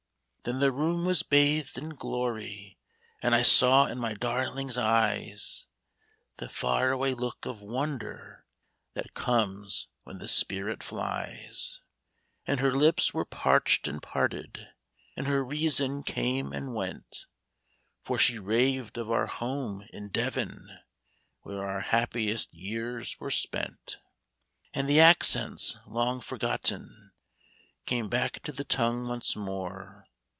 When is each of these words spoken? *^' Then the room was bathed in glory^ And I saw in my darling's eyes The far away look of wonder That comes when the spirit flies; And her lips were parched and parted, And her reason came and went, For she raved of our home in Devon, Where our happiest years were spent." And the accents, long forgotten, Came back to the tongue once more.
*^' 0.41 0.43
Then 0.43 0.59
the 0.59 0.71
room 0.71 1.05
was 1.05 1.21
bathed 1.21 1.77
in 1.77 1.91
glory^ 1.95 2.77
And 3.21 3.35
I 3.35 3.43
saw 3.43 3.85
in 3.85 3.99
my 3.99 4.15
darling's 4.15 4.75
eyes 4.75 5.67
The 6.37 6.49
far 6.49 6.91
away 6.91 7.13
look 7.13 7.45
of 7.45 7.61
wonder 7.61 8.47
That 8.95 9.13
comes 9.13 9.87
when 10.01 10.17
the 10.17 10.27
spirit 10.27 10.81
flies; 10.81 11.81
And 12.47 12.59
her 12.59 12.71
lips 12.71 13.13
were 13.13 13.23
parched 13.23 13.87
and 13.87 14.01
parted, 14.01 14.67
And 15.15 15.27
her 15.27 15.45
reason 15.45 16.01
came 16.01 16.53
and 16.53 16.73
went, 16.73 17.27
For 18.01 18.17
she 18.17 18.39
raved 18.39 18.97
of 18.97 19.11
our 19.11 19.27
home 19.27 19.85
in 19.93 20.09
Devon, 20.09 20.71
Where 21.41 21.63
our 21.63 21.81
happiest 21.81 22.51
years 22.51 23.19
were 23.19 23.29
spent." 23.29 23.99
And 24.73 24.89
the 24.89 24.99
accents, 24.99 25.77
long 25.85 26.19
forgotten, 26.19 27.11
Came 27.85 28.09
back 28.09 28.41
to 28.41 28.51
the 28.51 28.65
tongue 28.65 29.07
once 29.07 29.35
more. 29.35 30.07